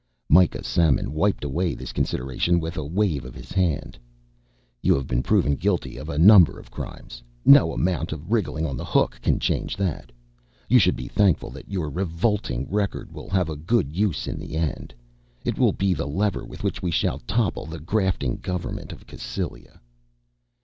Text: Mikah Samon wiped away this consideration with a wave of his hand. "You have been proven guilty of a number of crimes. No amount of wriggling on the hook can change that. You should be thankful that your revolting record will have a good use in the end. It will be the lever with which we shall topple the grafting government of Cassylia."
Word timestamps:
Mikah 0.31 0.63
Samon 0.63 1.13
wiped 1.13 1.43
away 1.43 1.75
this 1.75 1.93
consideration 1.93 2.59
with 2.59 2.75
a 2.75 2.83
wave 2.83 3.23
of 3.23 3.35
his 3.35 3.51
hand. 3.51 3.99
"You 4.81 4.95
have 4.95 5.05
been 5.05 5.21
proven 5.21 5.53
guilty 5.53 5.95
of 5.97 6.09
a 6.09 6.17
number 6.17 6.57
of 6.57 6.71
crimes. 6.71 7.21
No 7.45 7.71
amount 7.71 8.11
of 8.11 8.31
wriggling 8.31 8.65
on 8.65 8.75
the 8.77 8.83
hook 8.83 9.19
can 9.21 9.37
change 9.37 9.77
that. 9.77 10.11
You 10.67 10.79
should 10.79 10.95
be 10.95 11.07
thankful 11.07 11.51
that 11.51 11.69
your 11.69 11.87
revolting 11.87 12.67
record 12.67 13.11
will 13.11 13.29
have 13.29 13.47
a 13.47 13.55
good 13.55 13.95
use 13.95 14.25
in 14.25 14.39
the 14.39 14.55
end. 14.55 14.91
It 15.45 15.59
will 15.59 15.71
be 15.71 15.93
the 15.93 16.07
lever 16.07 16.43
with 16.43 16.63
which 16.63 16.81
we 16.81 16.89
shall 16.89 17.19
topple 17.27 17.67
the 17.67 17.79
grafting 17.79 18.37
government 18.37 18.91
of 18.91 19.05
Cassylia." 19.05 19.79